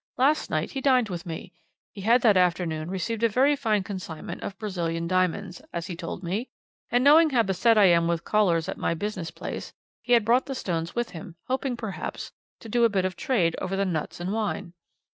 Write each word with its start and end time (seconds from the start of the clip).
Last 0.17 0.49
night 0.49 0.71
he 0.71 0.81
dined 0.81 1.09
with 1.09 1.27
me. 1.27 1.53
He 1.93 2.01
had 2.01 2.23
that 2.23 2.35
afternoon 2.35 2.89
received 2.89 3.21
a 3.21 3.29
very 3.29 3.55
fine 3.55 3.83
consignment 3.83 4.41
of 4.41 4.57
Brazilian 4.57 5.07
diamonds, 5.07 5.61
as 5.71 5.85
he 5.85 5.95
told 5.95 6.23
me, 6.23 6.49
and 6.89 7.03
knowing 7.03 7.29
how 7.29 7.43
beset 7.43 7.77
I 7.77 7.85
am 7.85 8.07
with 8.07 8.23
callers 8.23 8.67
at 8.67 8.77
my 8.79 8.95
business 8.95 9.29
place, 9.29 9.73
he 10.01 10.13
had 10.13 10.25
brought 10.25 10.47
the 10.47 10.55
stones 10.55 10.95
with 10.95 11.11
him, 11.11 11.35
hoping, 11.45 11.77
perhaps, 11.77 12.31
to 12.61 12.67
do 12.67 12.83
a 12.83 12.89
bit 12.89 13.05
of 13.05 13.15
trade 13.15 13.55
over 13.61 13.75
the 13.75 13.85
nuts 13.85 14.19
and 14.19 14.33
wine. 14.33 14.73